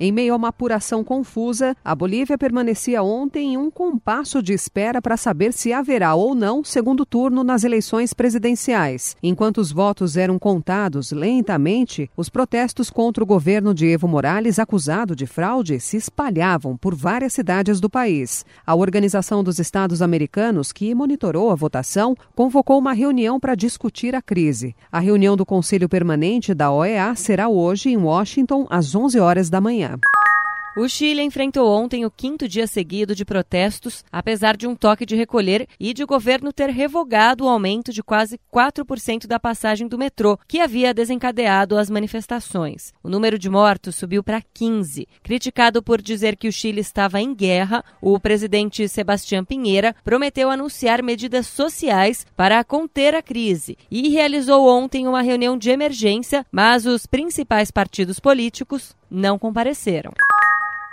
[0.00, 5.02] Em meio a uma apuração confusa, a Bolívia permanecia ontem em um compasso de espera
[5.02, 9.16] para saber se haverá ou não segundo turno nas eleições presidenciais.
[9.20, 15.16] Enquanto os votos eram contados lentamente, os protestos contra o governo de Evo Morales, acusado
[15.16, 18.46] de fraude, se espalhavam por várias cidades do país.
[18.64, 24.22] A Organização dos Estados Americanos, que monitorou a votação, convocou uma reunião para discutir a
[24.22, 24.76] crise.
[24.92, 29.60] A reunião do Conselho Permanente da OEA será hoje em Washington às 11 horas da
[29.60, 29.87] manhã.
[30.76, 35.16] O Chile enfrentou ontem o quinto dia seguido de protestos, apesar de um toque de
[35.16, 39.98] recolher e de o governo ter revogado o aumento de quase 4% da passagem do
[39.98, 42.92] metrô, que havia desencadeado as manifestações.
[43.02, 45.08] O número de mortos subiu para 15.
[45.22, 51.02] Criticado por dizer que o Chile estava em guerra, o presidente Sebastião Pinheira prometeu anunciar
[51.02, 57.04] medidas sociais para conter a crise e realizou ontem uma reunião de emergência, mas os
[57.06, 60.12] principais partidos políticos não compareceram.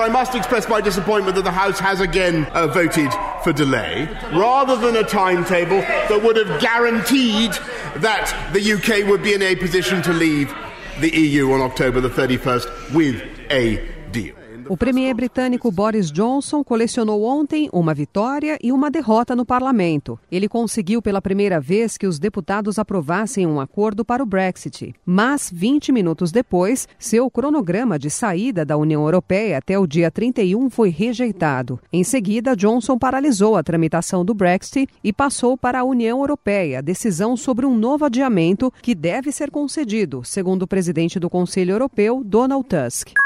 [0.00, 3.10] I must express my disappointment that the House has again uh, voted
[3.42, 7.52] for delay, rather than a timetable that would have guaranteed
[7.96, 10.54] that the UK would be in a position to leave
[11.00, 14.39] the EU on October the 31st with a deal.
[14.70, 20.16] O premier britânico Boris Johnson colecionou ontem uma vitória e uma derrota no parlamento.
[20.30, 24.94] Ele conseguiu pela primeira vez que os deputados aprovassem um acordo para o Brexit.
[25.04, 30.70] Mas, 20 minutos depois, seu cronograma de saída da União Europeia até o dia 31
[30.70, 31.80] foi rejeitado.
[31.92, 37.36] Em seguida, Johnson paralisou a tramitação do Brexit e passou para a União Europeia decisão
[37.36, 42.68] sobre um novo adiamento que deve ser concedido, segundo o presidente do Conselho Europeu, Donald
[42.68, 43.19] Tusk.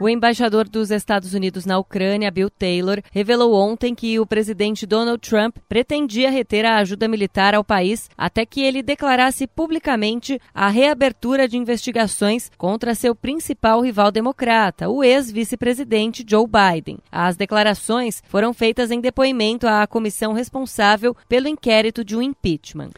[0.00, 5.20] O embaixador dos Estados Unidos na Ucrânia, Bill Taylor, revelou ontem que o presidente Donald
[5.20, 11.46] Trump pretendia reter a ajuda militar ao país até que ele declarasse publicamente a reabertura
[11.46, 16.96] de investigações contra seu principal rival democrata, o ex-vice-presidente Joe Biden.
[17.12, 22.92] As declarações foram feitas em depoimento à comissão responsável pelo inquérito de um impeachment.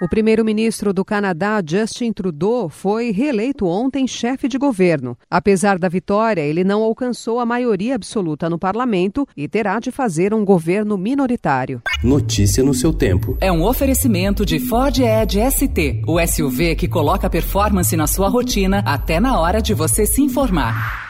[0.00, 5.14] O primeiro-ministro do Canadá, Justin Trudeau, foi reeleito ontem chefe de governo.
[5.30, 10.32] Apesar da vitória, ele não alcançou a maioria absoluta no parlamento e terá de fazer
[10.32, 11.82] um governo minoritário.
[12.02, 13.36] Notícia no seu tempo.
[13.42, 18.82] É um oferecimento de Ford Edge ST, o SUV que coloca performance na sua rotina
[18.86, 21.09] até na hora de você se informar.